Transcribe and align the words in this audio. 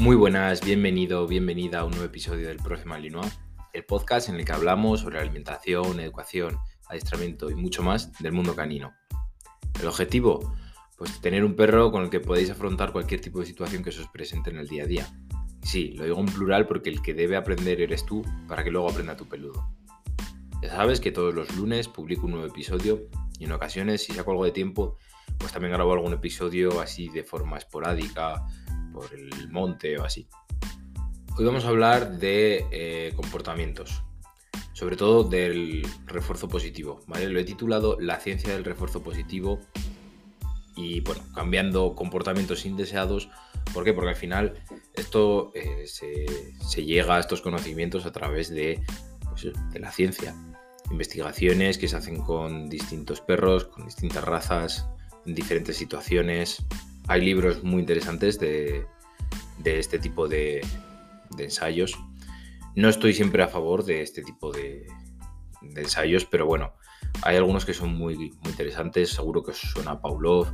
Muy 0.00 0.16
buenas, 0.16 0.64
bienvenido, 0.64 1.26
bienvenida 1.26 1.80
a 1.80 1.84
un 1.84 1.90
nuevo 1.90 2.06
episodio 2.06 2.48
del 2.48 2.56
Profe 2.56 2.86
Malinois, 2.86 3.38
el 3.74 3.84
podcast 3.84 4.30
en 4.30 4.36
el 4.36 4.46
que 4.46 4.52
hablamos 4.52 5.00
sobre 5.00 5.18
alimentación, 5.18 6.00
educación, 6.00 6.56
adiestramiento 6.88 7.50
y 7.50 7.54
mucho 7.54 7.82
más 7.82 8.10
del 8.18 8.32
mundo 8.32 8.56
canino. 8.56 8.94
El 9.78 9.86
objetivo, 9.86 10.54
pues 10.96 11.20
tener 11.20 11.44
un 11.44 11.54
perro 11.54 11.92
con 11.92 12.02
el 12.02 12.08
que 12.08 12.18
podéis 12.18 12.48
afrontar 12.48 12.92
cualquier 12.92 13.20
tipo 13.20 13.40
de 13.40 13.46
situación 13.46 13.84
que 13.84 13.92
se 13.92 14.00
os 14.00 14.08
presente 14.08 14.48
en 14.48 14.56
el 14.56 14.68
día 14.68 14.84
a 14.84 14.86
día. 14.86 15.06
Sí, 15.62 15.92
lo 15.92 16.04
digo 16.04 16.18
en 16.18 16.32
plural 16.32 16.66
porque 16.66 16.88
el 16.88 17.02
que 17.02 17.12
debe 17.12 17.36
aprender 17.36 17.82
eres 17.82 18.06
tú 18.06 18.24
para 18.48 18.64
que 18.64 18.70
luego 18.70 18.88
aprenda 18.88 19.18
tu 19.18 19.28
peludo. 19.28 19.70
Ya 20.62 20.70
sabes 20.70 21.00
que 21.00 21.12
todos 21.12 21.34
los 21.34 21.54
lunes 21.56 21.88
publico 21.88 22.24
un 22.24 22.32
nuevo 22.32 22.46
episodio 22.46 23.02
y 23.38 23.44
en 23.44 23.52
ocasiones, 23.52 24.02
si 24.02 24.14
saco 24.14 24.30
algo 24.30 24.46
de 24.46 24.52
tiempo, 24.52 24.96
pues 25.36 25.52
también 25.52 25.74
grabo 25.74 25.92
algún 25.92 26.14
episodio 26.14 26.80
así 26.80 27.10
de 27.10 27.22
forma 27.22 27.58
esporádica, 27.58 28.46
por 28.92 29.12
el 29.14 29.50
monte 29.50 29.98
o 29.98 30.04
así. 30.04 30.26
Hoy 31.38 31.44
vamos 31.44 31.64
a 31.64 31.68
hablar 31.68 32.18
de 32.18 32.66
eh, 32.70 33.12
comportamientos, 33.16 34.02
sobre 34.72 34.96
todo 34.96 35.24
del 35.24 35.86
refuerzo 36.06 36.48
positivo. 36.48 37.00
¿vale? 37.06 37.28
Lo 37.28 37.38
he 37.38 37.44
titulado 37.44 37.98
La 38.00 38.20
ciencia 38.20 38.52
del 38.52 38.64
refuerzo 38.64 39.02
positivo 39.02 39.60
y 40.76 41.00
bueno, 41.00 41.22
cambiando 41.34 41.94
comportamientos 41.94 42.66
indeseados. 42.66 43.30
¿Por 43.72 43.84
qué? 43.84 43.92
Porque 43.92 44.10
al 44.10 44.16
final 44.16 44.62
esto 44.94 45.52
eh, 45.54 45.86
se, 45.86 46.84
llega 46.84 47.16
a 47.16 47.20
estos 47.20 47.40
conocimientos 47.40 48.06
a 48.06 48.12
través 48.12 48.48
pues, 49.28 49.52
de 49.72 49.80
la 49.80 49.92
ciencia. 49.92 50.34
Investigaciones 50.90 51.78
que 51.78 51.88
se 51.88 51.96
hacen 51.96 52.20
con 52.20 52.68
distintos 52.68 53.20
perros, 53.20 53.66
con 53.66 53.84
distintas 53.84 54.24
razas, 54.24 54.88
en 55.24 55.34
diferentes 55.34 55.76
situaciones. 55.76 56.64
Hay 57.08 57.20
libros 57.22 57.62
muy 57.62 57.80
interesantes 57.80 58.38
de, 58.38 58.86
este 59.64 59.98
tipo 59.98 60.28
de, 60.28 60.60
ensayos. 61.38 61.98
No 62.76 62.88
estoy 62.88 63.14
siempre 63.14 63.42
a 63.42 63.48
favor 63.48 63.84
de 63.84 64.02
este 64.02 64.22
tipo 64.22 64.52
de, 64.52 64.86
ensayos, 65.76 66.24
pero 66.24 66.46
bueno, 66.46 66.74
hay 67.22 67.36
algunos 67.36 67.64
que 67.64 67.74
son 67.74 67.94
muy, 67.94 68.32
interesantes. 68.44 69.10
Seguro 69.10 69.42
que 69.42 69.50
os 69.50 69.58
suena 69.58 70.00
Pavlov. 70.00 70.52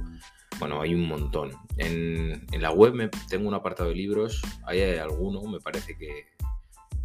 Bueno, 0.59 0.81
hay 0.81 0.95
un 0.95 1.07
montón. 1.07 1.53
En, 1.77 2.47
la 2.59 2.71
web 2.71 3.11
tengo 3.29 3.49
un 3.49 3.55
apartado 3.55 3.91
de 3.91 3.97
libros. 3.97 4.41
Hay 4.65 4.81
alguno, 4.83 5.43
me 5.43 5.61
parece 5.61 5.97
que 5.97 6.29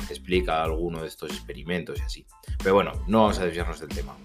explica 0.10 0.64
alguno 0.64 1.02
de 1.02 1.08
estos 1.08 1.32
experimentos 1.32 2.00
y 2.00 2.04
así. 2.04 2.26
Pero 2.60 2.76
bueno, 2.76 2.92
no 3.08 3.22
vamos 3.22 3.40
a 3.40 3.46
desviarnos 3.46 3.80
del 3.80 3.90
tema. 3.90 4.16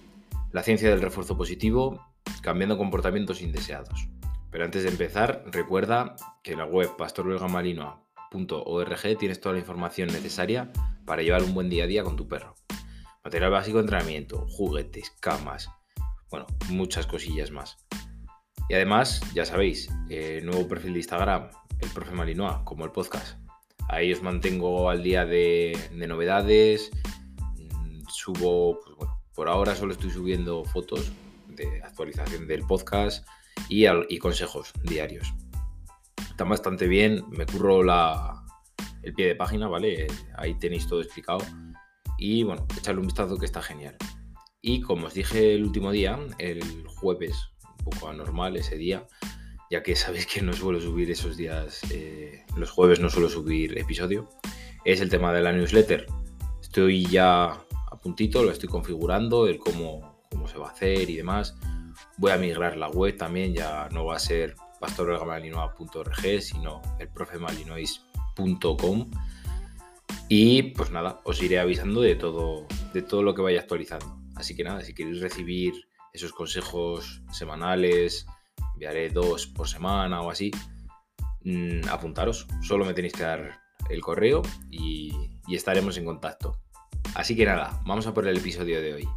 La 0.52 0.62
ciencia 0.62 0.88
del 0.88 1.02
refuerzo 1.02 1.36
positivo 1.36 2.00
cambiando 2.40 2.78
comportamientos 2.78 3.42
indeseados. 3.42 4.08
Pero 4.56 4.64
antes 4.64 4.84
de 4.84 4.88
empezar, 4.88 5.44
recuerda 5.48 6.16
que 6.42 6.52
en 6.52 6.58
la 6.60 6.64
web 6.64 6.96
pastorbelgamalinoa.org 6.96 9.18
tienes 9.18 9.38
toda 9.38 9.52
la 9.52 9.58
información 9.58 10.08
necesaria 10.08 10.72
para 11.04 11.20
llevar 11.20 11.42
un 11.42 11.52
buen 11.52 11.68
día 11.68 11.84
a 11.84 11.86
día 11.86 12.02
con 12.02 12.16
tu 12.16 12.26
perro. 12.26 12.54
Material 13.22 13.50
básico 13.50 13.76
de 13.76 13.82
entrenamiento, 13.82 14.46
juguetes, 14.48 15.10
camas, 15.20 15.68
bueno, 16.30 16.46
muchas 16.70 17.06
cosillas 17.06 17.50
más. 17.50 17.76
Y 18.70 18.74
además, 18.76 19.20
ya 19.34 19.44
sabéis, 19.44 19.90
nuevo 20.42 20.66
perfil 20.66 20.94
de 20.94 21.00
Instagram, 21.00 21.50
el 21.78 21.90
profe 21.90 22.12
Malinois, 22.12 22.56
como 22.64 22.86
el 22.86 22.92
podcast. 22.92 23.38
Ahí 23.90 24.10
os 24.10 24.22
mantengo 24.22 24.88
al 24.88 25.02
día 25.02 25.26
de, 25.26 25.78
novedades. 25.92 26.90
Subo, 28.08 28.80
pues 28.80 28.96
bueno, 28.96 29.20
por 29.34 29.50
ahora 29.50 29.74
solo 29.74 29.92
estoy 29.92 30.12
subiendo 30.12 30.64
fotos 30.64 31.12
de 31.46 31.82
actualización 31.82 32.46
del 32.46 32.66
podcast 32.66 33.26
y, 33.68 33.86
y 34.08 34.18
consejos 34.18 34.72
diarios. 34.82 35.34
Está 36.30 36.44
bastante 36.44 36.86
bien, 36.86 37.22
me 37.30 37.46
curro 37.46 37.82
la, 37.82 38.44
el 39.02 39.14
pie 39.14 39.28
de 39.28 39.34
página, 39.34 39.68
¿vale? 39.68 40.06
Ahí 40.36 40.54
tenéis 40.58 40.86
todo 40.86 41.00
explicado. 41.00 41.38
Y 42.18 42.42
bueno, 42.42 42.66
echarle 42.76 43.00
un 43.00 43.06
vistazo 43.06 43.36
que 43.38 43.46
está 43.46 43.62
genial. 43.62 43.96
Y 44.60 44.80
como 44.80 45.06
os 45.06 45.14
dije 45.14 45.54
el 45.54 45.64
último 45.64 45.92
día, 45.92 46.18
el 46.38 46.86
jueves, 46.86 47.36
un 47.78 47.90
poco 47.90 48.08
anormal 48.08 48.56
ese 48.56 48.76
día, 48.76 49.06
ya 49.70 49.82
que 49.82 49.96
sabéis 49.96 50.26
que 50.26 50.42
no 50.42 50.52
suelo 50.52 50.80
subir 50.80 51.10
esos 51.10 51.36
días, 51.36 51.80
eh, 51.90 52.44
los 52.56 52.70
jueves 52.70 53.00
no 53.00 53.10
suelo 53.10 53.28
subir 53.28 53.78
episodio, 53.78 54.28
es 54.84 55.00
el 55.00 55.08
tema 55.08 55.32
de 55.32 55.42
la 55.42 55.52
newsletter. 55.52 56.06
Estoy 56.60 57.06
ya 57.06 57.44
a 57.44 58.00
puntito, 58.02 58.42
lo 58.42 58.50
estoy 58.50 58.68
configurando, 58.68 59.46
el 59.46 59.58
cómo 59.58 60.16
cómo 60.30 60.48
se 60.48 60.58
va 60.58 60.68
a 60.68 60.72
hacer 60.72 61.08
y 61.08 61.16
demás. 61.16 61.56
Voy 62.18 62.32
a 62.32 62.38
migrar 62.38 62.76
la 62.76 62.88
web 62.88 63.16
también, 63.16 63.54
ya 63.54 63.88
no 63.92 64.06
va 64.06 64.16
a 64.16 64.18
ser 64.18 64.56
pastorelgamalinois.org, 64.80 66.40
sino 66.40 66.82
elprofemalinois.com. 66.98 69.10
Y 70.28 70.62
pues 70.72 70.90
nada, 70.90 71.20
os 71.24 71.42
iré 71.42 71.58
avisando 71.58 72.00
de 72.00 72.16
todo, 72.16 72.66
de 72.92 73.02
todo 73.02 73.22
lo 73.22 73.34
que 73.34 73.42
vaya 73.42 73.60
actualizando. 73.60 74.18
Así 74.34 74.56
que 74.56 74.64
nada, 74.64 74.82
si 74.82 74.94
queréis 74.94 75.20
recibir 75.20 75.74
esos 76.12 76.32
consejos 76.32 77.22
semanales, 77.30 78.26
enviaré 78.74 79.10
dos 79.10 79.46
por 79.46 79.68
semana 79.68 80.22
o 80.22 80.30
así, 80.30 80.50
mm, 81.44 81.88
apuntaros. 81.90 82.46
Solo 82.62 82.84
me 82.84 82.94
tenéis 82.94 83.12
que 83.12 83.22
dar 83.22 83.60
el 83.88 84.00
correo 84.00 84.42
y 84.70 85.12
estaremos 85.48 85.96
en 85.96 86.04
contacto. 86.04 86.58
Así 87.14 87.36
que 87.36 87.46
nada, 87.46 87.80
vamos 87.86 88.06
a 88.06 88.12
por 88.12 88.26
el 88.26 88.36
episodio 88.36 88.82
de 88.82 88.94
hoy. 88.94 89.08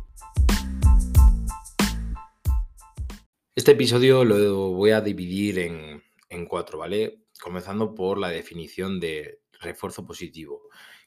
Este 3.59 3.73
episodio 3.73 4.23
lo 4.23 4.69
voy 4.71 4.91
a 4.91 5.01
dividir 5.01 5.59
en, 5.59 6.45
cuatro, 6.47 6.77
¿vale? 6.77 7.25
Comenzando 7.41 7.93
por 7.93 8.17
la 8.17 8.29
definición 8.29 9.01
de 9.01 9.41
refuerzo 9.59 10.07
positivo. 10.07 10.61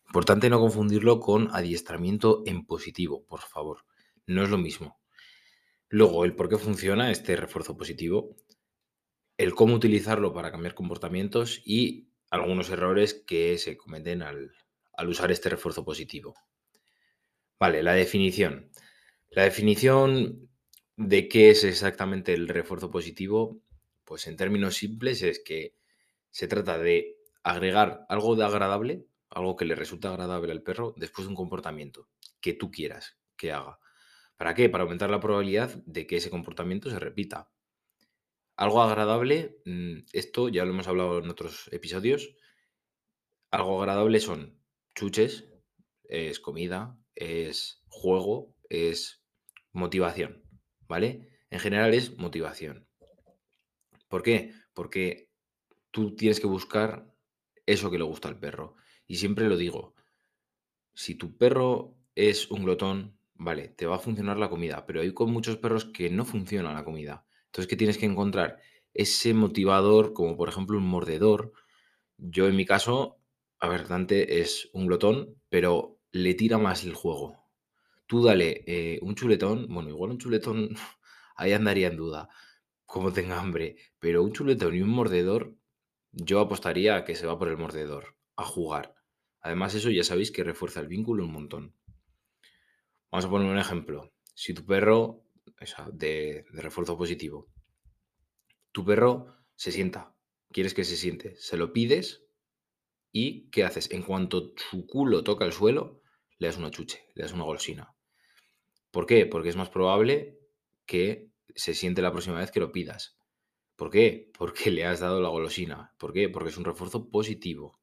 Importante 0.06 0.50
no 0.50 0.60
confundirlo 0.60 1.18
con 1.18 1.48
adiestramiento 1.54 2.42
en 2.44 2.66
positivo, 2.66 3.24
por 3.24 3.40
favor. 3.40 3.86
No 4.26 4.42
es 4.42 4.50
lo 4.50 4.58
mismo. 4.58 5.00
Luego, 5.88 6.26
el 6.26 6.36
por 6.36 6.50
qué 6.50 6.58
funciona 6.58 7.10
este 7.10 7.36
refuerzo 7.36 7.74
positivo, 7.74 8.36
el 9.38 9.54
cómo 9.54 9.74
utilizarlo 9.74 10.34
para 10.34 10.50
cambiar 10.50 10.74
comportamientos 10.74 11.62
y 11.64 12.10
algunos 12.28 12.68
errores 12.68 13.14
que 13.14 13.56
se 13.56 13.78
cometen 13.78 14.20
al, 14.20 14.52
al 14.92 15.08
usar 15.08 15.32
este 15.32 15.48
refuerzo 15.48 15.86
positivo. 15.86 16.34
Vale, 17.58 17.82
la 17.82 17.94
definición. 17.94 18.70
La 19.30 19.44
definición 19.44 20.51
¿De 20.96 21.28
qué 21.28 21.50
es 21.50 21.64
exactamente 21.64 22.34
el 22.34 22.48
refuerzo 22.48 22.90
positivo? 22.90 23.60
Pues 24.04 24.26
en 24.26 24.36
términos 24.36 24.76
simples 24.76 25.22
es 25.22 25.40
que 25.40 25.74
se 26.30 26.48
trata 26.48 26.78
de 26.78 27.16
agregar 27.42 28.04
algo 28.08 28.36
de 28.36 28.44
agradable, 28.44 29.06
algo 29.30 29.56
que 29.56 29.64
le 29.64 29.74
resulta 29.74 30.10
agradable 30.10 30.52
al 30.52 30.62
perro 30.62 30.94
después 30.96 31.26
de 31.26 31.30
un 31.30 31.36
comportamiento 31.36 32.08
que 32.40 32.52
tú 32.52 32.70
quieras 32.70 33.18
que 33.36 33.52
haga. 33.52 33.78
¿Para 34.36 34.54
qué? 34.54 34.68
Para 34.68 34.84
aumentar 34.84 35.10
la 35.10 35.20
probabilidad 35.20 35.82
de 35.86 36.06
que 36.06 36.16
ese 36.16 36.30
comportamiento 36.30 36.90
se 36.90 36.98
repita. 36.98 37.50
Algo 38.56 38.82
agradable, 38.82 39.58
mm, 39.64 40.04
esto 40.12 40.48
ya 40.48 40.64
lo 40.64 40.72
hemos 40.72 40.88
hablado 40.88 41.18
en 41.18 41.30
otros 41.30 41.68
episodios, 41.72 42.34
algo 43.50 43.80
agradable 43.80 44.20
son 44.20 44.58
chuches, 44.94 45.48
es 46.04 46.40
comida, 46.40 46.98
es 47.14 47.82
juego, 47.88 48.54
es 48.68 49.22
motivación. 49.72 50.41
¿Vale? 50.92 51.26
En 51.48 51.58
general 51.58 51.94
es 51.94 52.18
motivación. 52.18 52.86
¿Por 54.08 54.22
qué? 54.22 54.52
Porque 54.74 55.30
tú 55.90 56.14
tienes 56.14 56.38
que 56.38 56.46
buscar 56.46 57.10
eso 57.64 57.90
que 57.90 57.96
le 57.96 58.04
gusta 58.04 58.28
al 58.28 58.38
perro. 58.38 58.76
Y 59.06 59.16
siempre 59.16 59.48
lo 59.48 59.56
digo, 59.56 59.94
si 60.92 61.14
tu 61.14 61.38
perro 61.38 61.96
es 62.14 62.50
un 62.50 62.64
glotón, 62.64 63.16
vale, 63.32 63.68
te 63.68 63.86
va 63.86 63.96
a 63.96 64.00
funcionar 64.06 64.36
la 64.36 64.50
comida, 64.50 64.84
pero 64.84 65.00
hay 65.00 65.14
con 65.14 65.32
muchos 65.32 65.56
perros 65.56 65.86
que 65.86 66.10
no 66.10 66.26
funciona 66.26 66.74
la 66.74 66.84
comida. 66.84 67.24
Entonces, 67.46 67.68
¿qué 67.70 67.76
tienes 67.76 67.96
que 67.96 68.04
encontrar? 68.04 68.58
Ese 68.92 69.32
motivador, 69.32 70.12
como 70.12 70.36
por 70.36 70.50
ejemplo 70.50 70.76
un 70.76 70.86
mordedor. 70.86 71.54
Yo 72.18 72.48
en 72.48 72.56
mi 72.56 72.66
caso, 72.66 73.18
a 73.60 73.68
ver, 73.68 73.88
Dante 73.88 74.42
es 74.42 74.68
un 74.74 74.88
glotón, 74.88 75.40
pero 75.48 75.98
le 76.10 76.34
tira 76.34 76.58
más 76.58 76.84
el 76.84 76.92
juego. 76.92 77.41
Tú 78.12 78.22
dale 78.22 78.62
eh, 78.66 78.98
un 79.00 79.14
chuletón, 79.14 79.68
bueno, 79.70 79.88
igual 79.88 80.10
un 80.10 80.18
chuletón, 80.18 80.76
ahí 81.34 81.54
andaría 81.54 81.86
en 81.86 81.96
duda, 81.96 82.28
como 82.84 83.10
tenga 83.10 83.40
hambre, 83.40 83.76
pero 83.98 84.22
un 84.22 84.34
chuletón 84.34 84.74
y 84.74 84.82
un 84.82 84.90
mordedor, 84.90 85.56
yo 86.10 86.40
apostaría 86.40 86.94
a 86.94 87.04
que 87.06 87.14
se 87.14 87.26
va 87.26 87.38
por 87.38 87.48
el 87.48 87.56
mordedor, 87.56 88.18
a 88.36 88.44
jugar. 88.44 88.94
Además, 89.40 89.74
eso 89.74 89.88
ya 89.88 90.04
sabéis 90.04 90.30
que 90.30 90.44
refuerza 90.44 90.80
el 90.80 90.88
vínculo 90.88 91.24
un 91.24 91.32
montón. 91.32 91.74
Vamos 93.10 93.24
a 93.24 93.30
poner 93.30 93.50
un 93.50 93.56
ejemplo. 93.56 94.12
Si 94.34 94.52
tu 94.52 94.66
perro, 94.66 95.24
de, 95.94 96.44
de 96.52 96.60
refuerzo 96.60 96.98
positivo, 96.98 97.48
tu 98.72 98.84
perro 98.84 99.38
se 99.54 99.72
sienta, 99.72 100.14
quieres 100.50 100.74
que 100.74 100.84
se 100.84 100.98
siente, 100.98 101.34
se 101.36 101.56
lo 101.56 101.72
pides 101.72 102.26
y 103.10 103.48
¿qué 103.48 103.64
haces? 103.64 103.90
En 103.90 104.02
cuanto 104.02 104.52
su 104.70 104.86
culo 104.86 105.24
toca 105.24 105.46
el 105.46 105.52
suelo, 105.54 106.02
le 106.36 106.48
das 106.48 106.58
una 106.58 106.70
chuche, 106.70 107.06
le 107.14 107.22
das 107.22 107.32
una 107.32 107.44
golosina. 107.44 107.94
¿Por 108.92 109.06
qué? 109.06 109.26
Porque 109.26 109.48
es 109.48 109.56
más 109.56 109.70
probable 109.70 110.38
que 110.86 111.32
se 111.56 111.74
siente 111.74 112.02
la 112.02 112.12
próxima 112.12 112.38
vez 112.38 112.52
que 112.52 112.60
lo 112.60 112.70
pidas. 112.70 113.18
¿Por 113.74 113.90
qué? 113.90 114.30
Porque 114.38 114.70
le 114.70 114.84
has 114.84 115.00
dado 115.00 115.20
la 115.20 115.30
golosina. 115.30 115.92
¿Por 115.98 116.12
qué? 116.12 116.28
Porque 116.28 116.50
es 116.50 116.56
un 116.58 116.64
refuerzo 116.64 117.10
positivo. 117.10 117.80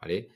¿vale? 0.00 0.30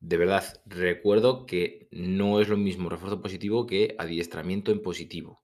De 0.00 0.16
verdad, 0.16 0.62
recuerdo 0.64 1.44
que 1.44 1.88
no 1.90 2.40
es 2.40 2.48
lo 2.48 2.56
mismo 2.56 2.88
refuerzo 2.88 3.20
positivo 3.20 3.66
que 3.66 3.94
adiestramiento 3.98 4.72
en 4.72 4.82
positivo. 4.82 5.42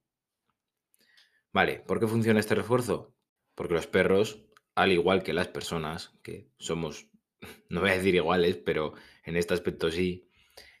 Vale, 1.53 1.79
¿por 1.79 1.99
qué 1.99 2.07
funciona 2.07 2.39
este 2.39 2.55
refuerzo? 2.55 3.15
Porque 3.55 3.75
los 3.75 3.87
perros, 3.87 4.43
al 4.75 4.91
igual 4.91 5.23
que 5.23 5.33
las 5.33 5.47
personas, 5.47 6.17
que 6.23 6.49
somos, 6.57 7.09
no 7.69 7.81
voy 7.81 7.91
a 7.91 7.97
decir 7.97 8.15
iguales, 8.15 8.57
pero 8.57 8.93
en 9.23 9.37
este 9.37 9.53
aspecto 9.53 9.91
sí, 9.91 10.26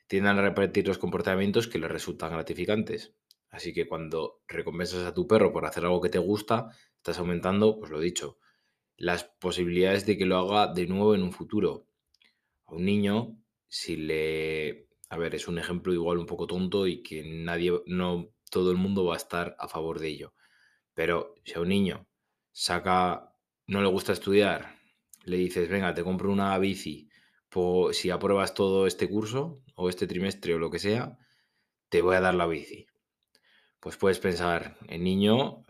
tienden 0.07 0.37
a 0.37 0.41
repetir 0.41 0.87
los 0.87 0.97
comportamientos 0.97 1.67
que 1.67 1.79
les 1.79 1.91
resultan 1.91 2.31
gratificantes. 2.31 3.13
Así 3.49 3.73
que 3.73 3.87
cuando 3.87 4.41
recompensas 4.47 5.05
a 5.05 5.13
tu 5.13 5.27
perro 5.27 5.53
por 5.53 5.65
hacer 5.65 5.85
algo 5.85 6.01
que 6.01 6.09
te 6.09 6.19
gusta, 6.19 6.69
estás 6.97 7.19
aumentando, 7.19 7.79
pues 7.79 7.91
lo 7.91 7.99
dicho, 7.99 8.39
las 8.97 9.23
posibilidades 9.23 10.05
de 10.05 10.17
que 10.17 10.25
lo 10.25 10.37
haga 10.37 10.73
de 10.73 10.87
nuevo 10.87 11.15
en 11.15 11.23
un 11.23 11.31
futuro. 11.31 11.87
A 12.65 12.75
un 12.75 12.85
niño, 12.85 13.37
si 13.67 13.95
le... 13.95 14.87
A 15.09 15.17
ver, 15.17 15.35
es 15.35 15.47
un 15.47 15.57
ejemplo 15.57 15.93
igual 15.93 16.17
un 16.17 16.25
poco 16.25 16.47
tonto 16.47 16.85
y 16.85 17.01
que 17.01 17.23
nadie, 17.23 17.71
no 17.85 18.33
todo 18.49 18.71
el 18.71 18.77
mundo 18.77 19.05
va 19.05 19.13
a 19.13 19.17
estar 19.17 19.55
a 19.59 19.67
favor 19.67 19.99
de 19.99 20.09
ello. 20.09 20.33
Pero 20.93 21.35
si 21.45 21.53
a 21.53 21.61
un 21.61 21.69
niño 21.69 22.07
saca, 22.51 23.33
no 23.67 23.81
le 23.81 23.87
gusta 23.87 24.13
estudiar, 24.13 24.75
le 25.23 25.37
dices, 25.37 25.69
venga, 25.69 25.93
te 25.93 26.03
compro 26.03 26.31
una 26.31 26.57
bici, 26.57 27.09
si 27.91 28.09
apruebas 28.09 28.53
todo 28.53 28.87
este 28.87 29.09
curso 29.09 29.61
o 29.75 29.89
este 29.89 30.07
trimestre 30.07 30.53
o 30.55 30.59
lo 30.59 30.69
que 30.69 30.79
sea, 30.79 31.17
te 31.89 32.01
voy 32.01 32.15
a 32.15 32.21
dar 32.21 32.35
la 32.35 32.47
bici. 32.47 32.87
Pues 33.79 33.97
puedes 33.97 34.19
pensar, 34.19 34.77
el 34.87 35.03
niño 35.03 35.65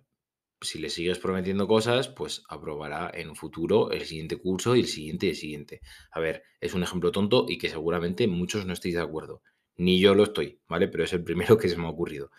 si 0.61 0.79
le 0.79 0.89
sigues 0.89 1.19
prometiendo 1.19 1.67
cosas, 1.67 2.07
pues 2.07 2.43
aprobará 2.49 3.11
en 3.13 3.29
un 3.29 3.35
futuro 3.35 3.91
el 3.91 4.05
siguiente 4.05 4.37
curso 4.37 4.75
y 4.75 4.81
el 4.81 4.87
siguiente 4.87 5.27
y 5.27 5.29
el 5.29 5.35
siguiente. 5.35 5.81
A 6.11 6.19
ver, 6.19 6.43
es 6.59 6.73
un 6.73 6.83
ejemplo 6.83 7.11
tonto 7.11 7.45
y 7.47 7.57
que 7.57 7.69
seguramente 7.69 8.27
muchos 8.27 8.65
no 8.65 8.73
estéis 8.73 8.95
de 8.95 9.01
acuerdo. 9.01 9.41
Ni 9.75 9.99
yo 9.99 10.15
lo 10.15 10.23
estoy, 10.23 10.59
¿vale? 10.67 10.87
Pero 10.87 11.03
es 11.03 11.13
el 11.13 11.23
primero 11.23 11.57
que 11.59 11.69
se 11.69 11.77
me 11.77 11.85
ha 11.85 11.89
ocurrido. 11.89 12.31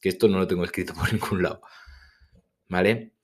Que 0.00 0.08
esto 0.08 0.28
no 0.28 0.38
lo 0.38 0.46
tengo 0.46 0.64
escrito 0.64 0.94
por 0.94 1.12
ningún 1.12 1.42
lado. 1.42 1.62
¿Vale? 2.68 3.14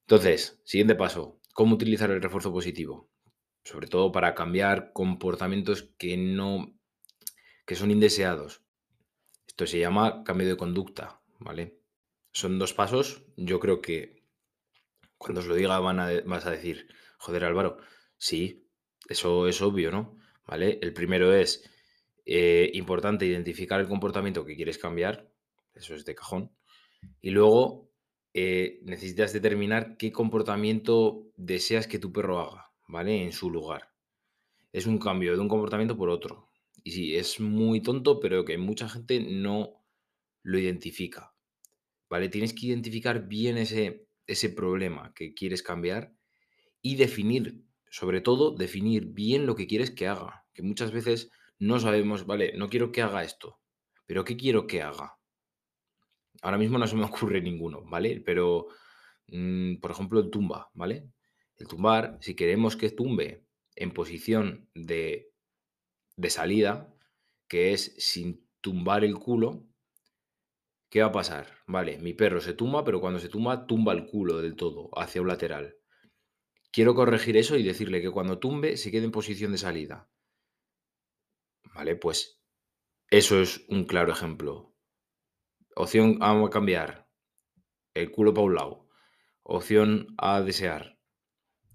Entonces, 0.00 0.60
siguiente 0.64 0.94
paso. 0.94 1.38
¿Cómo 1.54 1.74
utilizar 1.74 2.10
el 2.10 2.22
refuerzo 2.22 2.52
positivo? 2.52 3.11
Sobre 3.64 3.86
todo 3.86 4.12
para 4.12 4.34
cambiar 4.34 4.92
comportamientos 4.92 5.82
que 5.98 6.16
no. 6.16 6.74
que 7.66 7.74
son 7.74 7.90
indeseados. 7.90 8.62
Esto 9.46 9.66
se 9.66 9.78
llama 9.78 10.24
cambio 10.24 10.48
de 10.48 10.56
conducta, 10.56 11.20
¿vale? 11.38 11.78
Son 12.32 12.58
dos 12.58 12.74
pasos. 12.74 13.24
Yo 13.36 13.60
creo 13.60 13.80
que 13.80 14.22
cuando 15.18 15.40
os 15.40 15.46
lo 15.46 15.54
diga 15.54 15.78
van 15.78 16.00
a, 16.00 16.10
vas 16.26 16.46
a 16.46 16.50
decir, 16.50 16.88
joder 17.18 17.44
Álvaro, 17.44 17.78
sí, 18.18 18.66
eso 19.08 19.46
es 19.46 19.62
obvio, 19.62 19.90
¿no? 19.90 20.18
¿Vale? 20.46 20.78
El 20.82 20.92
primero 20.92 21.32
es 21.32 21.70
eh, 22.24 22.70
importante 22.74 23.26
identificar 23.26 23.80
el 23.80 23.88
comportamiento 23.88 24.44
que 24.44 24.56
quieres 24.56 24.78
cambiar, 24.78 25.30
eso 25.74 25.94
es 25.94 26.04
de 26.04 26.14
cajón. 26.14 26.50
Y 27.20 27.30
luego 27.30 27.90
eh, 28.34 28.80
necesitas 28.82 29.32
determinar 29.32 29.96
qué 29.96 30.12
comportamiento 30.12 31.30
deseas 31.36 31.86
que 31.86 31.98
tu 31.98 32.12
perro 32.12 32.40
haga, 32.40 32.71
¿vale? 32.92 33.22
En 33.22 33.32
su 33.32 33.50
lugar. 33.50 33.90
Es 34.70 34.86
un 34.86 34.98
cambio 34.98 35.32
de 35.32 35.40
un 35.40 35.48
comportamiento 35.48 35.96
por 35.96 36.10
otro. 36.10 36.50
Y 36.84 36.90
sí, 36.92 37.16
es 37.16 37.40
muy 37.40 37.80
tonto, 37.80 38.20
pero 38.20 38.44
que 38.44 38.58
mucha 38.58 38.88
gente 38.88 39.18
no 39.18 39.82
lo 40.42 40.58
identifica. 40.58 41.34
¿vale? 42.10 42.28
Tienes 42.28 42.52
que 42.52 42.66
identificar 42.66 43.26
bien 43.26 43.56
ese, 43.56 44.06
ese 44.26 44.50
problema 44.50 45.14
que 45.14 45.32
quieres 45.32 45.62
cambiar 45.62 46.12
y 46.82 46.96
definir, 46.96 47.64
sobre 47.88 48.20
todo, 48.20 48.50
definir 48.50 49.06
bien 49.06 49.46
lo 49.46 49.56
que 49.56 49.66
quieres 49.66 49.90
que 49.90 50.08
haga. 50.08 50.44
Que 50.52 50.62
muchas 50.62 50.92
veces 50.92 51.30
no 51.58 51.80
sabemos, 51.80 52.26
vale, 52.26 52.52
no 52.58 52.68
quiero 52.68 52.92
que 52.92 53.00
haga 53.00 53.24
esto, 53.24 53.60
pero 54.04 54.24
¿qué 54.24 54.36
quiero 54.36 54.66
que 54.66 54.82
haga? 54.82 55.16
Ahora 56.42 56.58
mismo 56.58 56.76
no 56.76 56.86
se 56.86 56.96
me 56.96 57.04
ocurre 57.10 57.40
ninguno, 57.40 57.82
¿vale? 57.86 58.20
Pero, 58.20 58.66
mm, 59.28 59.76
por 59.76 59.92
ejemplo, 59.92 60.20
el 60.20 60.30
tumba, 60.30 60.70
¿vale? 60.74 61.08
Tumbar, 61.66 62.18
si 62.20 62.34
queremos 62.34 62.76
que 62.76 62.90
tumbe 62.90 63.46
en 63.76 63.92
posición 63.92 64.68
de, 64.74 65.32
de 66.16 66.30
salida, 66.30 66.94
que 67.48 67.72
es 67.72 67.94
sin 67.98 68.48
tumbar 68.60 69.04
el 69.04 69.18
culo, 69.18 69.66
¿Qué 70.92 71.00
va 71.00 71.06
a 71.06 71.12
pasar? 71.12 71.46
Vale, 71.66 71.96
mi 71.96 72.12
perro 72.12 72.42
se 72.42 72.52
tumba, 72.52 72.84
pero 72.84 73.00
cuando 73.00 73.18
se 73.18 73.30
tumba, 73.30 73.66
tumba 73.66 73.94
el 73.94 74.04
culo 74.04 74.42
del 74.42 74.56
todo, 74.56 74.90
hacia 74.94 75.22
un 75.22 75.28
lateral. 75.28 75.78
Quiero 76.70 76.94
corregir 76.94 77.38
eso 77.38 77.56
y 77.56 77.62
decirle 77.62 78.02
que 78.02 78.10
cuando 78.10 78.38
tumbe 78.38 78.76
se 78.76 78.90
quede 78.90 79.06
en 79.06 79.10
posición 79.10 79.52
de 79.52 79.58
salida. 79.58 80.10
Vale, 81.74 81.96
pues 81.96 82.42
eso 83.08 83.40
es 83.40 83.64
un 83.68 83.84
claro 83.84 84.12
ejemplo. 84.12 84.74
Opción 85.74 86.18
a 86.20 86.50
cambiar. 86.50 87.08
El 87.94 88.10
culo 88.10 88.34
para 88.34 88.44
un 88.44 88.54
lado. 88.54 88.88
Opción 89.42 90.14
a 90.18 90.42
desear. 90.42 90.98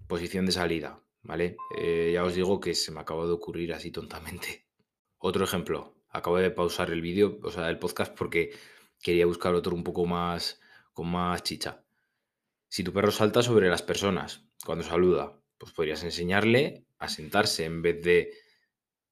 Posición 0.08 0.46
de 0.46 0.52
salida. 0.52 1.02
¿Vale? 1.22 1.56
Eh, 1.76 2.12
ya 2.14 2.24
os 2.24 2.34
digo 2.34 2.58
que 2.60 2.74
se 2.74 2.90
me 2.90 3.00
acaba 3.00 3.26
de 3.26 3.32
ocurrir 3.32 3.72
así 3.74 3.90
tontamente. 3.90 4.66
Otro 5.18 5.44
ejemplo. 5.44 5.94
Acabo 6.10 6.38
de 6.38 6.50
pausar 6.50 6.90
el 6.90 7.02
vídeo, 7.02 7.38
o 7.42 7.50
sea, 7.50 7.68
el 7.68 7.78
podcast 7.78 8.16
porque 8.16 8.52
quería 8.98 9.26
buscar 9.26 9.54
otro 9.54 9.74
un 9.74 9.84
poco 9.84 10.06
más 10.06 10.58
con 10.94 11.08
más 11.08 11.42
chicha. 11.42 11.84
Si 12.68 12.82
tu 12.82 12.94
perro 12.94 13.10
salta 13.10 13.42
sobre 13.42 13.68
las 13.68 13.82
personas 13.82 14.48
cuando 14.64 14.84
saluda, 14.84 15.38
pues 15.58 15.72
podrías 15.72 16.02
enseñarle 16.02 16.86
a 16.98 17.08
sentarse 17.08 17.66
en 17.66 17.82
vez 17.82 18.02
de 18.02 18.32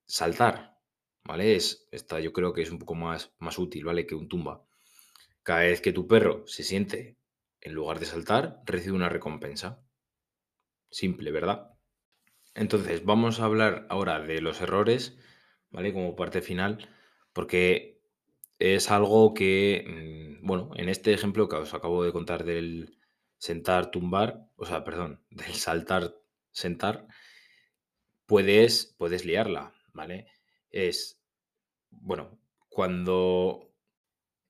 saltar, 0.06 0.78
¿vale? 1.25 1.56
Es, 1.56 1.87
esta 1.90 2.19
yo 2.19 2.32
creo 2.32 2.54
que 2.54 2.62
es 2.62 2.70
un 2.70 2.78
poco 2.78 2.94
más, 2.94 3.34
más 3.38 3.58
útil, 3.58 3.84
¿vale? 3.84 4.06
Que 4.06 4.14
un 4.14 4.28
tumba. 4.28 4.64
Cada 5.42 5.60
vez 5.60 5.82
que 5.82 5.92
tu 5.92 6.06
perro 6.06 6.46
se 6.46 6.64
siente 6.64 7.19
en 7.60 7.75
lugar 7.75 8.00
de 8.00 8.06
saltar, 8.06 8.62
recibe 8.64 8.96
una 8.96 9.08
recompensa. 9.08 9.85
Simple, 10.96 11.31
¿verdad? 11.31 11.75
Entonces, 12.54 13.04
vamos 13.04 13.38
a 13.38 13.44
hablar 13.44 13.87
ahora 13.90 14.19
de 14.20 14.40
los 14.40 14.62
errores, 14.62 15.19
¿vale? 15.70 15.93
Como 15.93 16.16
parte 16.16 16.40
final, 16.40 16.88
porque 17.34 18.00
es 18.58 18.90
algo 18.90 19.34
que, 19.34 19.84
mm, 20.40 20.46
bueno, 20.46 20.70
en 20.75 20.88
este 20.88 21.12
ejemplo 21.12 21.50
que 21.50 21.56
os 21.56 21.75
acabo 21.75 22.02
de 22.02 22.12
contar 22.12 22.44
del 22.44 22.98
sentar, 23.37 23.90
tumbar, 23.90 24.49
o 24.56 24.64
sea, 24.64 24.85
perdón, 24.85 25.23
del 25.30 25.52
saltar, 25.56 26.14
sentar, 26.50 27.06
puedes, 28.25 28.94
puedes 28.97 29.26
liarla, 29.26 29.75
¿vale? 29.92 30.28
Es, 30.70 31.20
bueno, 31.90 32.40
cuando 32.70 33.70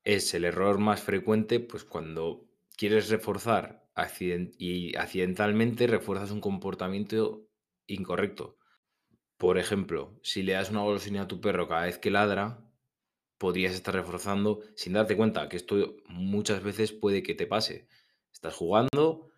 es 0.05 0.35
el 0.35 0.45
error 0.45 0.79
más 0.79 1.03
frecuente, 1.03 1.61
pues 1.61 1.85
cuando 1.85 2.47
quieres 2.77 3.11
reforzar 3.11 3.86
y 4.59 4.97
accidentalmente 4.97 5.87
refuerzas 5.87 6.31
un 6.31 6.41
comportamiento 6.41 7.47
incorrecto. 7.87 8.59
Por 9.39 9.59
ejemplo, 9.59 10.19
si 10.23 10.43
le 10.43 10.53
das 10.53 10.71
una 10.71 10.83
golosina 10.83 11.23
a 11.23 11.29
tu 11.29 11.41
perro 11.41 11.69
cada 11.69 11.87
vez 11.87 11.99
que 11.99 12.11
ladra, 12.11 12.67
podrías 13.39 13.75
estar 13.75 13.95
reforzando 13.95 14.61
sin 14.75 14.95
darte 14.95 15.17
cuenta 15.17 15.49
que 15.49 15.57
esto 15.57 15.97
muchas 16.09 16.63
veces 16.63 16.93
puede 16.93 17.23
que 17.23 17.35
te 17.35 17.47
pase. 17.47 17.89
Estás 18.33 18.55
jugando 18.55 19.31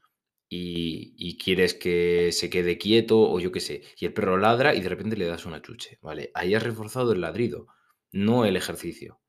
y, 0.48 1.36
quieres 1.38 1.74
que 1.74 2.30
se 2.32 2.50
quede 2.50 2.78
quieto 2.78 3.20
o 3.20 3.38
yo 3.40 3.52
qué 3.52 3.60
sé, 3.60 3.82
y 3.98 4.06
el 4.06 4.14
perro 4.14 4.38
ladra 4.38 4.74
y 4.74 4.80
de 4.80 4.88
repente 4.88 5.16
le 5.16 5.26
das 5.26 5.46
una 5.46 5.62
chuche, 5.62 5.98
¿vale? 6.00 6.30
Ahí 6.34 6.54
has 6.54 6.62
reforzado 6.62 7.12
el 7.12 7.20
ladrido, 7.20 7.66
no 8.12 8.44
el 8.44 8.56
ejercicio. 8.56 9.20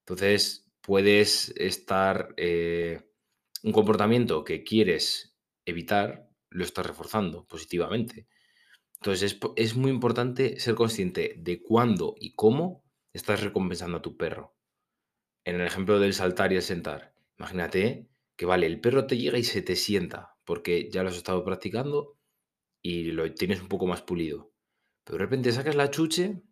Entonces, 0.00 0.70
puedes 0.82 1.54
estar 1.56 2.34
eh, 2.36 3.02
un 3.64 3.72
comportamiento 3.72 4.44
que 4.44 4.62
quieres 4.62 5.34
evitar, 5.64 6.28
lo 6.50 6.64
estás 6.64 6.84
reforzando 6.84 7.46
positivamente. 7.46 8.28
Entonces, 8.96 9.32
es, 9.32 9.40
es 9.56 9.74
muy 9.74 9.90
importante 9.90 10.60
ser 10.60 10.74
consciente 10.74 11.34
de 11.38 11.62
cuándo 11.62 12.14
y 12.20 12.34
cómo 12.34 12.84
estás 13.14 13.42
recompensando 13.42 13.96
a 13.96 14.02
tu 14.02 14.18
perro. 14.18 14.54
En 15.44 15.54
el 15.54 15.66
ejemplo 15.66 15.98
del 15.98 16.12
saltar 16.12 16.52
y 16.52 16.56
el 16.56 16.62
sentar, 16.62 17.14
imagínate 17.38 18.10
que 18.36 18.44
vale, 18.44 18.66
el 18.66 18.82
perro 18.82 19.06
te 19.06 19.16
llega 19.16 19.38
y 19.38 19.44
se 19.44 19.62
te 19.62 19.76
sienta, 19.76 20.36
porque 20.44 20.90
ya 20.90 21.02
lo 21.02 21.08
has 21.08 21.16
estado 21.16 21.42
practicando 21.42 22.18
y 22.82 23.12
lo 23.12 23.32
tienes 23.32 23.62
un 23.62 23.68
poco 23.68 23.86
más 23.86 24.02
pulido. 24.02 24.52
Pero 25.04 25.16
de 25.16 25.24
repente 25.24 25.52
sacas 25.52 25.74
la 25.74 25.90
chuche 25.90 26.42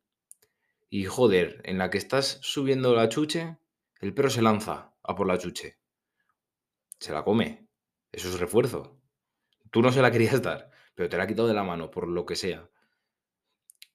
y 0.88 1.04
joder, 1.04 1.61
en 1.64 1.76
la 1.76 1.90
que 1.90 1.99
estás 1.99 2.38
subiendo 2.40 2.95
la 2.95 3.11
chuche, 3.11 3.59
el 4.00 4.14
perro 4.14 4.31
se 4.31 4.40
lanza 4.40 4.95
a 5.02 5.14
por 5.14 5.26
la 5.26 5.37
chuche. 5.37 5.82
Se 7.02 7.12
la 7.12 7.25
come. 7.25 7.66
Eso 8.12 8.28
es 8.28 8.38
refuerzo. 8.38 9.02
Tú 9.73 9.82
no 9.82 9.90
se 9.90 10.00
la 10.02 10.12
querías 10.12 10.40
dar, 10.40 10.71
pero 10.94 11.09
te 11.09 11.16
la 11.16 11.25
ha 11.25 11.26
quitado 11.26 11.49
de 11.49 11.54
la 11.54 11.64
mano, 11.64 11.90
por 11.90 12.06
lo 12.06 12.25
que 12.25 12.37
sea. 12.37 12.71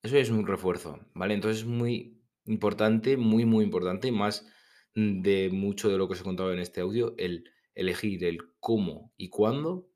Eso 0.04 0.18
es 0.18 0.30
un 0.30 0.46
refuerzo, 0.46 1.00
¿vale? 1.14 1.34
Entonces 1.34 1.62
es 1.62 1.66
muy 1.66 2.22
importante, 2.44 3.16
muy, 3.16 3.46
muy 3.46 3.64
importante, 3.64 4.12
más 4.12 4.46
de 4.94 5.50
mucho 5.54 5.88
de 5.88 5.98
lo 5.98 6.08
que 6.08 6.16
os 6.16 6.20
he 6.20 6.26
contado 6.26 6.52
en 6.52 6.60
este 6.60 6.82
audio, 6.82 7.16
el 7.18 7.50
elegir 7.76 8.26
el 8.26 8.40
cómo 8.60 9.14
y 9.16 9.30
cuándo 9.30 9.90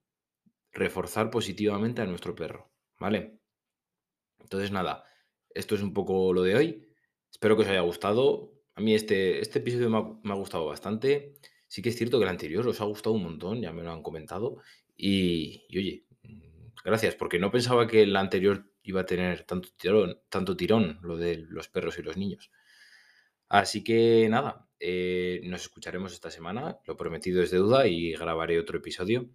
reforzar 0.71 1.31
positivamente 1.31 2.01
a 2.01 2.05
nuestro 2.05 2.33
perro, 2.33 2.71
¿vale? 2.97 3.41
Entonces, 4.39 4.71
nada, 4.71 5.03
esto 5.49 5.75
es 5.75 5.81
un 5.81 5.93
poco 5.93 6.31
lo 6.31 6.43
de 6.43 6.55
hoy. 6.55 6.87
Espero 7.29 7.57
que 7.57 7.63
os 7.63 7.67
haya 7.67 7.81
gustado. 7.81 8.53
A 8.75 8.79
mí 8.79 8.95
este, 8.95 9.41
este 9.41 9.59
episodio 9.59 9.89
me 9.89 9.97
ha, 9.97 10.03
me 10.23 10.31
ha 10.31 10.37
gustado 10.37 10.65
bastante. 10.65 11.35
Sí 11.71 11.81
que 11.81 11.87
es 11.87 11.95
cierto 11.95 12.17
que 12.19 12.25
el 12.25 12.29
anterior 12.29 12.67
os 12.67 12.81
ha 12.81 12.83
gustado 12.83 13.15
un 13.15 13.23
montón, 13.23 13.61
ya 13.61 13.71
me 13.71 13.81
lo 13.81 13.93
han 13.93 14.03
comentado. 14.03 14.57
Y, 14.97 15.63
oye, 15.73 16.03
mm, 16.23 16.73
gracias, 16.83 17.15
porque 17.15 17.39
no 17.39 17.49
pensaba 17.49 17.87
que 17.87 18.03
el 18.03 18.13
anterior 18.17 18.69
iba 18.83 18.99
a 19.01 19.05
tener 19.05 19.45
tanto 19.45 19.69
tirón, 19.77 20.19
tanto 20.27 20.57
tirón, 20.57 20.99
lo 21.01 21.15
de 21.15 21.37
los 21.37 21.69
perros 21.69 21.97
y 21.97 22.01
los 22.03 22.17
niños. 22.17 22.51
Así 23.47 23.85
que 23.85 24.27
nada, 24.29 24.67
eh, 24.81 25.39
nos 25.45 25.61
escucharemos 25.61 26.11
esta 26.11 26.29
semana, 26.29 26.77
lo 26.85 26.97
prometido 26.97 27.41
es 27.41 27.51
deuda 27.51 27.87
y 27.87 28.11
grabaré 28.13 28.59
otro 28.59 28.77
episodio. 28.79 29.29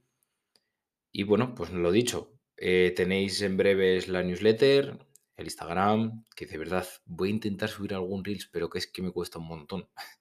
Y 1.12 1.22
bueno, 1.22 1.54
pues 1.54 1.70
lo 1.72 1.90
dicho, 1.90 2.38
eh, 2.58 2.92
tenéis 2.94 3.40
en 3.40 3.56
breves 3.56 4.08
la 4.08 4.22
newsletter, 4.22 4.98
el 5.36 5.44
Instagram, 5.46 6.24
que 6.36 6.44
de 6.44 6.58
verdad 6.58 6.86
voy 7.06 7.30
a 7.30 7.32
intentar 7.32 7.70
subir 7.70 7.94
algún 7.94 8.24
Reels, 8.24 8.46
pero 8.52 8.68
que 8.68 8.78
es 8.78 8.86
que 8.86 9.00
me 9.00 9.12
cuesta 9.12 9.38
un 9.38 9.46
montón. 9.48 9.88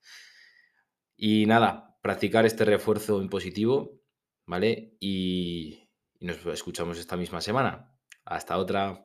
Y 1.18 1.46
nada, 1.46 1.95
practicar 2.06 2.46
este 2.46 2.66
refuerzo 2.66 3.20
impositivo, 3.20 4.00
¿vale? 4.46 4.96
Y, 5.00 5.90
y 6.20 6.26
nos 6.28 6.46
escuchamos 6.46 7.00
esta 7.00 7.18
misma 7.18 7.42
semana. 7.42 7.98
Hasta 8.26 8.60
otra. 8.60 9.04